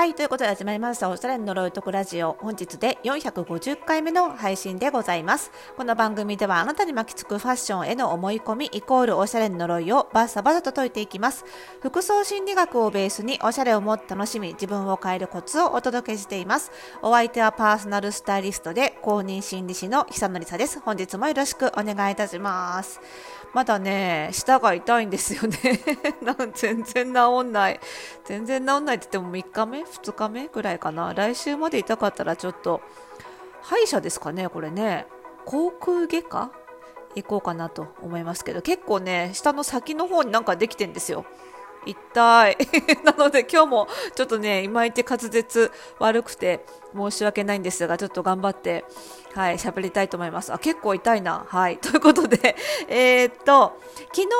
[0.00, 2.34] はい、ということで始まりましたおしゃれの呪いとくラジオ。
[2.40, 5.52] 本日で450回目の配信でございます。
[5.76, 11.44] この番組ではあなたに巻きつくファッションへの思い込みイコールおしゃれの呪いをバッサバサと解いていきます。
[11.82, 16.72] 服装心理学をベースにおしゃれをもっと楽しみ、自分を変えるコツをお届けしています。
[17.02, 20.80] お相手はパーソナルスタイリストで公認心理師の久典さです。
[20.80, 23.02] 本日もよろしくお願いいたします。
[23.52, 25.80] まだね、舌が痛いんですよね。
[26.22, 27.80] なん全然治んない。
[28.24, 30.48] 全然治んないって言っても3日目 ?2 日目？
[30.48, 31.12] ぐらいかな。
[31.14, 32.80] 来週まで痛かったらちょっと、
[33.62, 35.06] 歯医者ですかね、これね。
[35.44, 36.50] 口腔外科？
[37.16, 41.24] 行こうかなと思いますけど、結構ね、下の先の方になんかできてんですよ。
[41.86, 42.56] 痛い。
[43.04, 48.84] なので今日もちょっとね、いまいち滑舌悪くて申し訳ないんですが、ちょっと頑張って、
[49.34, 50.52] はい、喋りたいと思います。
[50.52, 51.44] あ、結構痛いな。
[51.48, 51.78] はい。
[51.82, 52.56] ということで、
[52.88, 53.78] えー、っと、
[54.12, 54.30] 昨日ね、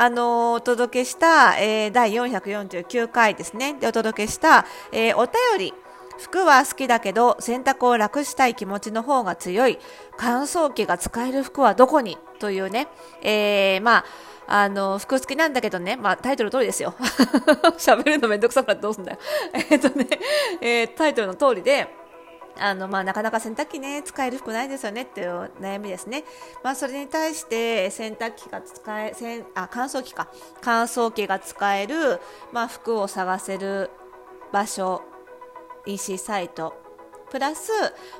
[0.00, 5.74] あのお届けした、えー、第449回ですね、でお届けした、えー、お便り、
[6.18, 9.78] 服は好きだけど洗濯を楽したい気持ちの方が強い
[10.16, 12.18] 乾燥機が使える服はどこに？
[12.38, 12.88] というね、
[13.22, 14.04] えー、まあ
[14.50, 16.94] あの、服好きなんだけどね、まあ、タイトル通りですよ。
[17.76, 19.18] 喋るのめんどくさくなってどうすんだよ。
[19.52, 20.06] えっとね、
[20.62, 21.94] えー、タイトルの通りで、
[22.58, 26.24] あの、まあ、なかなか洗濯機ね、使える服ないですよねっていう悩みですね。
[26.62, 30.28] まあ、それに対して洗濯機が使え、せんあ、乾燥機か。
[30.62, 32.18] 乾燥機が使える、
[32.50, 33.90] まあ、服を探せる
[34.50, 35.02] 場所、
[35.86, 36.74] EC サイト、
[37.30, 37.70] プラス、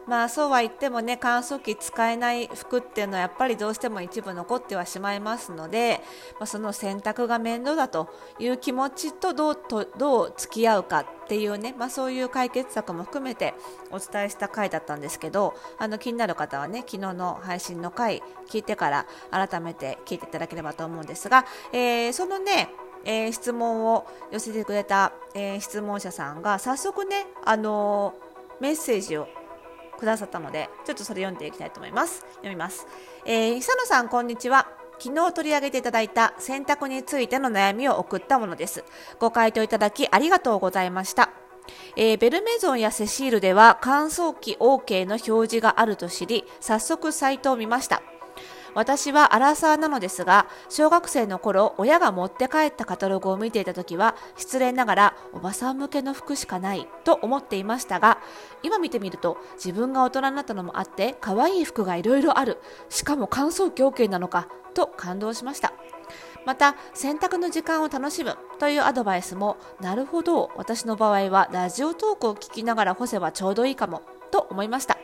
[0.07, 6.01] まあ、そうは言ってもね乾燥機使えない服っていうのはやっぱりどうしても一部残ってはしまいますので、
[6.39, 13.55] まあ、その洗濯が面倒だという気持ちとどうとどう付き合うかっていうね、まあ、そういう解決策も含めて
[13.91, 22.71] お伝えした回だったんですけどあの気になる方はね昨日の配信の回聞いてから改めて聞いていただければと思うんですが、えー、そのね
[23.09, 28.29] えー、質問を寄せてくれた、えー、質問者さんが早速ね、あのー
[28.61, 29.29] メッセージを
[29.99, 32.21] くださったので、ちょっとそれ読んでいきたいと思います。
[32.37, 32.87] 読みます。
[33.25, 34.69] えー、久野さん、こんにちは。
[35.01, 38.85] 昨日取り上げていただいた選択についての悩みを送ったものです。
[39.21, 41.31] ご回答いただきありがとうございました。
[41.97, 48.03] えー、ベルメゾンやセシールでは乾燥機 OK の表示があると知り、早速サイトを見ました。
[48.79, 58.19] 私はアラサーなのですが、小学生の頃、親が持って帰ったカタログを見ていた時は、失礼ながら、おばさん向けの服しかないと思っていましたが、
[58.63, 62.59] 今見てみると、自分が大人になったのもあって、可愛い服がいろいろある。
[62.89, 65.73] しかも乾燥機 OK なのか、と感動しました。
[66.47, 74.01] また洗濯の時間を楽しむというアドバイスもなるほど私の場合はラジオトークを聞きながら干せばちょうどいいかも
[74.31, 74.98] と思いました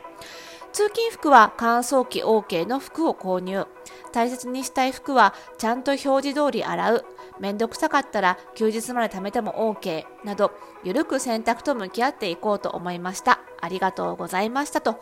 [0.75, 3.65] 通勤服は乾燥機 OK の服を購入。
[4.11, 7.05] 大切にしたい服はちゃんと表示通り洗う。
[7.39, 10.51] めんどくさかったら休日まで貯めても OK など、
[10.83, 13.39] ゆるく選択と向き合っていこうと思いました。
[13.61, 14.99] ありがとうございましたと。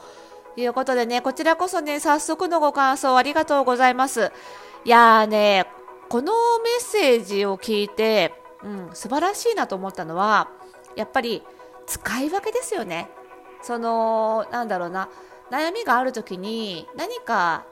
[0.56, 4.32] いうことでね、こちらこそね、早速のご感想ありがとうございます。
[4.86, 5.66] いやーね、
[6.08, 10.52] このメッセージを聞いて、うん、素晴らしいなと思ったのは、
[10.96, 11.42] やっぱり
[11.88, 13.10] 使い分けですよね。
[13.64, 15.10] その、なんだろうな、
[15.52, 17.66] 悩みがある時に何か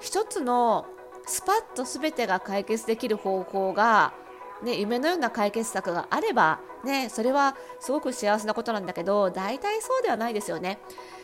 [0.00, 0.86] 一つの
[1.26, 4.14] スパッと全てが解決できる方法が、
[4.62, 10.80] ね、夢のような解決策があれば、ね、それはすごく幸せなことなんだけど大体そうではないですよね。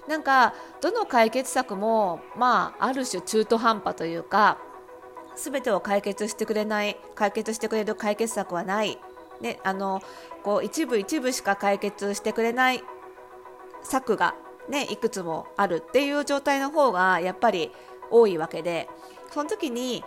[0.06, 4.58] なんかどの解決策も、まあ、ある種中途半端というか
[5.34, 8.98] 全てを解決してくれない解決してくれる解決策はない、
[9.40, 10.00] ね、あの
[10.44, 12.84] こう一部一部しか解決してくれない
[13.82, 14.36] 策が
[14.68, 17.70] ね、いくつもあるっていう状態の方がやっぱり
[18.10, 18.88] 多いわけで
[19.30, 20.04] その時に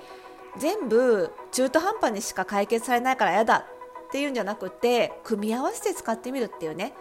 [0.57, 3.65] 全部中途半端にしか解決されないから嫌だ
[4.07, 6.93] っていうんじゃなくて組み合わせて使ってみるっていうね。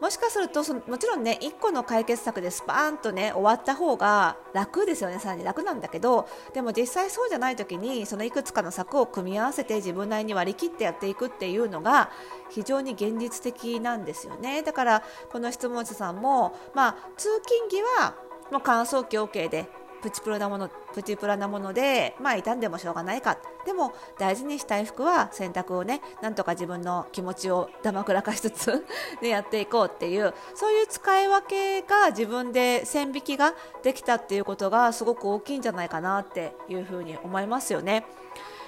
[0.00, 5.18] もしかするとそのもちろんね1個の解決策でスパーンとね終わった方が楽ですよね。
[5.18, 12.10] さらに楽なんだけどでも実際そうじゃない時にそのいくつかの策を組み合わせて自分なりに割り切ってやっていくっていうのが
[12.50, 14.62] 非常に現実的なんですよね。
[14.62, 18.14] だからこの質問者さんもまあ通勤着は
[18.50, 19.66] もう乾燥機 OK で
[20.06, 23.36] プチプラなものプチプラなものでまあ傷んでもしょうがないか
[23.66, 28.84] でも大事にしたい服は洗濯をねなんとか自分の気持ちをだまくらかしつつ
[29.20, 38.06] で やっていこうっていうそういう使い分けが自分で線引きができたっていうことがすごく大きいんじゃないかなっていうふうに思いますよね。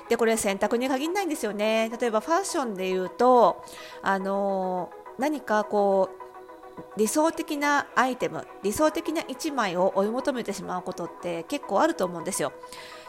[0.09, 3.63] でこれ洗濯に限らないんですよね例えばファッションで言うと
[4.03, 6.28] あの何かこう
[6.97, 12.53] 理想的なアイテム理想的な1枚を追い求めてしまうことって結構あると思うんですよ。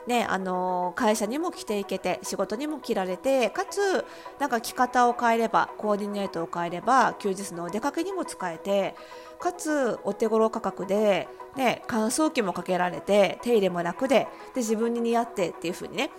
[0.07, 4.05] ね、あの会社にも着ていけて仕事にも着られてかつ
[4.39, 8.95] なんか着方を変えればコーディネートを変えれば休日のお出かけにも使えて
[9.39, 16.09] かつお手頃価格で、ね、乾燥機もかけられて手入れも楽でで自分に似合ってっていう風にね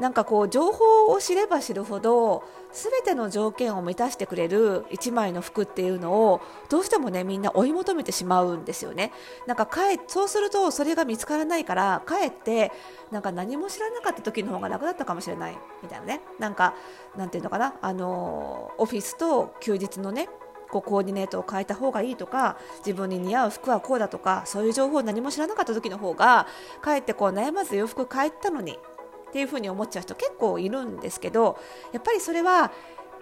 [0.00, 2.42] なんかこう情報を知れば知るほど
[2.72, 9.12] 全ての条件を満たしてくれる1枚の服っていうのをどうしてもねみんな追い求めてしまうんですよね。
[9.46, 12.72] なんかかえそうするとそれが見つからないからかえって
[13.10, 15.58] なんか何も知らなかった時の方が楽だったかもしれない。
[15.82, 16.22] みたいなね。
[16.38, 16.74] なんか
[17.16, 17.74] なんていうのかな。
[17.82, 20.30] あのオフィスと休日のね
[20.70, 26.46] こうコーディネートを変えた方がいいとか自分に似合う服はこうだとかそういう情報を何も知らなかった時の方が
[26.80, 28.78] かえってこう悩まず洋服変えたのに
[29.30, 31.56] っていうふうに思っちゃう人結構いるんですけど
[31.92, 32.72] やっぱりそれは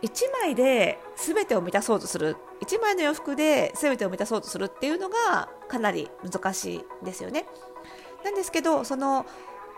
[0.03, 7.47] 1枚で全てを満たそうとする1枚の洋服で全てを満たそうとするっていうのがかなり難しいんですよね。
[8.25, 9.27] なんですけどその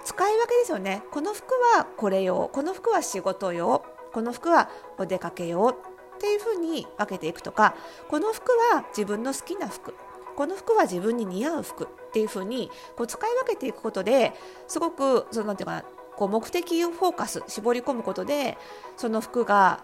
[0.05, 7.75] 使い分けですよねこの服はこれ用この服は仕事用この服はお出かけ用っていうふうに分けていくとか
[8.09, 9.95] この服は自分の好きな服
[10.37, 14.33] この服は自分に似合う服っていうふうにこう使い分けていくことで
[14.69, 15.85] すごくそのなんていうかな
[16.21, 18.59] こう目的をフォーカス絞り込むことで
[18.99, 19.83] その服が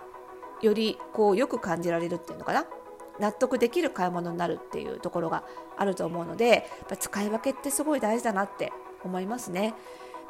[0.60, 2.66] よりこうよく感じられるっていうのかな？
[3.18, 5.44] 納得できる買い物になるっていうところが
[5.78, 8.70] あると思うのでやっぱ使い分けってすごい大事だなって
[9.02, 9.72] 思いますね。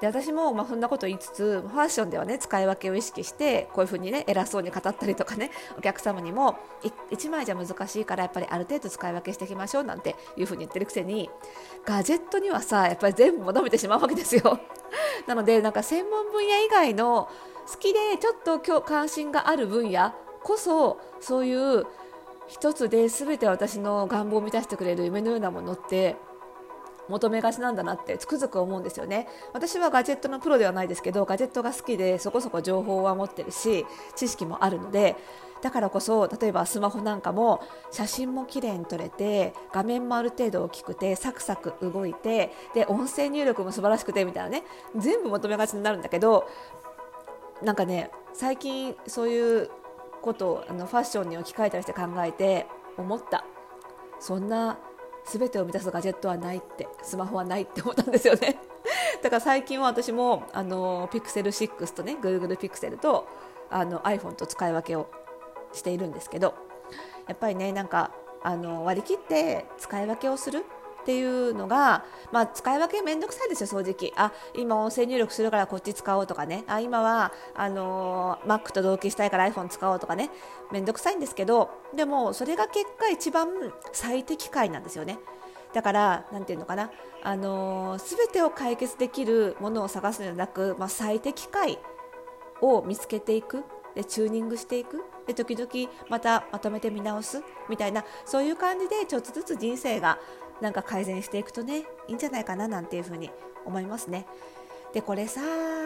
[0.01, 6.59] で私もまあそんなこと言いつつファッションではね使い分けを意識してこういうふうにね偉そうに語ったりとかねお客様にも
[7.11, 11.31] 1枚じゃ難しいからやっぱりある程度使い分けしていきましょうなんていうふうに言ってるくせに
[11.85, 14.59] ガジェットにはさやっぱり全部求めてしまうわけですよ。
[15.27, 17.29] なのでなんか専門分野以外の
[17.67, 20.13] 好きでちょっと今日関心がある分野
[20.43, 21.87] こそそういう
[22.47, 26.17] 一つで全て私の願望を満たしてくれる夢のようなものって
[27.09, 29.29] 求めがちなんだなってつくづく思うんですよね。
[29.53, 35.17] 私はガジェットのプロではないですけどガジェットが好きでそこそこ情報は持ってるし知識もあるので
[35.63, 37.61] だからこそ例えばスマホなんかも
[37.91, 44.65] 写真も綺麗に撮れて画面もある程度大きくてサクサク動いてで音声入力も素晴らしくてみたいなね
[44.97, 46.49] 全部求めがちになるんだけど
[47.63, 49.71] なんかね最近そういう
[50.21, 52.67] ことをあのファッションに置き換えたりして考えて
[52.99, 53.45] 思った。
[54.19, 54.79] そんな
[55.27, 58.59] 全てを満たすガジェットはないってスマホはないって思ったんですよね。
[59.23, 63.27] だから最近は私もあの Pixel 6とね Google Pixel と
[63.69, 65.09] あの iPhone と使い分けを
[65.73, 66.55] しているんですけど
[67.27, 68.13] やっぱりねなんか
[68.43, 70.65] あの割り切って使い分けをする
[71.07, 74.13] っていうのが、まあ、使い分けめんどくさいですよ、正直。
[74.17, 76.65] あ、今音声入力するからこっち使おうとかね。
[76.67, 80.31] あ、今は、あのー、Mac と同期したいから iPhone 使おうとかね。
[80.73, 83.47] めんどくさいんですけど、でも、それが結果一番
[83.93, 85.21] 最適解なんですよね。
[85.73, 86.91] だから、なんていうのかな。
[87.23, 91.79] あのー、全てを解決できるものを探すのではなく、まあ、最適解
[92.61, 93.63] を見つけていく。
[93.97, 100.19] でチューニングしていくで時々またまとめて見直すみたいなそういう感じでちょっとずつ人生が
[100.61, 103.31] なんか改善していくとねいいんじゃないかななんていうふうに
[103.65, 104.27] 思いますね。
[104.93, 105.41] でこれさ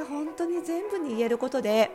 [0.09, 1.91] 本当に全部に言えることで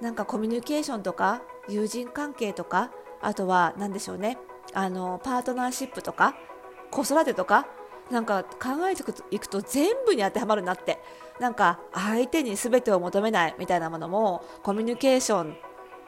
[0.00, 2.90] なんかコミュニケーションとか友人関係とか
[3.20, 4.38] あとは何でしょうね
[4.74, 6.34] あのパートナーシップとか
[6.90, 7.66] 子育てとか
[8.10, 10.98] なんか考えていくと全部に当てはまるなって
[11.40, 15.56] なんか相手に全てを求めないみたいなものもコミュニケーション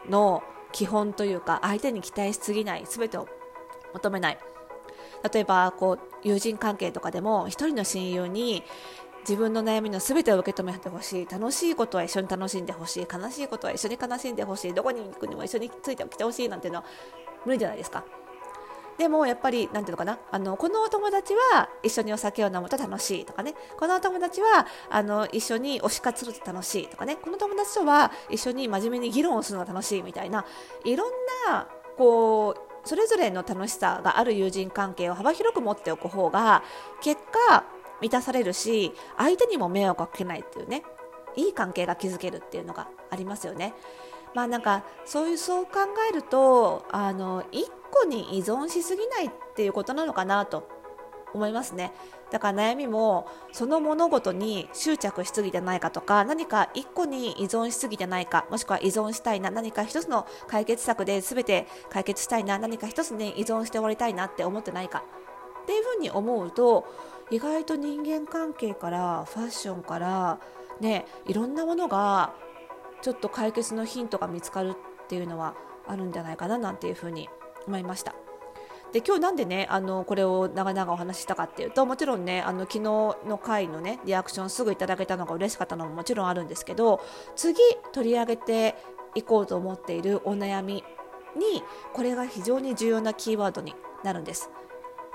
[0.09, 3.29] の基本というか相手に期待しすぎない全てを
[3.93, 4.39] 求めない
[5.33, 8.63] 例えばこう友人関係とかでも一人の親友に
[9.21, 16.87] 自分の悩みの全てを受け止めてほしい楽しいことは一緒に楽しんでほしい悲しいことは一緒に悲しんでほしいどこに行くにも一緒についてきてほしいなんていうのは
[17.45, 18.05] 無理じゃないですか。
[19.01, 30.45] でもやっぱりなんていうのかなあのこのお友達は一緒にお酒を飲むと楽しいとかねこのお友達はあの一緒に推し活すると楽しいとかねこの友達とは一緒に真面目に議論をするのが楽しいみたいな
[30.85, 31.13] いろん
[31.49, 36.63] なこうそれぞれの楽しさがある友人関係を幅広く持っておく方が
[37.03, 37.65] 結果
[38.01, 40.83] 満たされるし相手にも迷惑をかけないっていうね
[41.37, 43.75] いい関係が築けるっていうのがありますよね。
[44.35, 45.73] まあなんかそういうそう考
[46.09, 50.69] えるとあの1個に依存しすぎないっていうことなのかなと
[51.35, 51.93] 思いますね。
[52.31, 65.03] だから悩みもその物事に執着しすぎてないかとか何か一個に依存しすぎてないかもしくは依存したいな何か一つの解決策で全て解決したいな何か一つに依存して終わりたいなって思ってないか
[65.63, 66.87] っていうふうに思うと
[67.31, 70.41] 意外と人間関係からファッションから
[70.81, 72.35] ねいろんなものが
[73.03, 75.55] ちょっと解決のヒントが見つかるっていうのは
[75.87, 77.29] あるんじゃないかななんていうふうに
[77.67, 78.15] 思いました。
[78.93, 87.01] で今日なんでねあのこれを長々お話ししたかっていうともちろんねあの昨日の回のねリアクションすぐいただけたのが嬉しかったのももちろんあるんですけど
[87.37, 87.57] 次
[87.93, 88.75] 取り上げて
[89.15, 90.85] いこうと思っているお悩み
[91.37, 94.51] にこれが非常に重要なキーワードになるんです。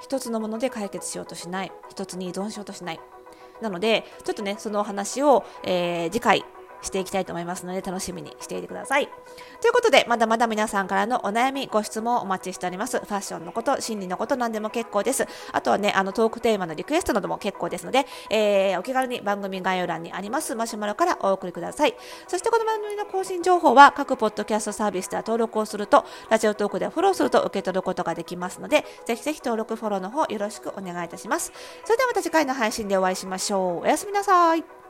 [0.01, 1.71] 一つのもので解決しようとしない。
[1.89, 2.99] 一つに依存しようとしない。
[3.61, 6.45] なのでちょっとねそのお話を、えー、次回
[6.85, 9.07] していきたいと思いますので楽しみにしていてください。
[9.61, 12.99] ということで、まだまだ皆さんからのお悩み、ご質問をお待ちしております。
[12.99, 15.27] ファッションのこと、心理のこと何でも結構です。
[15.51, 21.95] あとはね、あのトークテーマのリクエストなども結構ですので、えー、お気軽に番組概要欄にありますマシュマロからお送りください。
[22.27, 31.51] そしてこの番組の更新情報は各ポッドキャストサービスでは登録をすると、ラジオトークでフォローすると受け取ることができますので、ぜひぜひ登録フォローの方よろしくお願いいたします。
[31.83, 33.83] それではまた次回の配信でお会いしましょう。
[33.83, 34.84] おやすみなさい。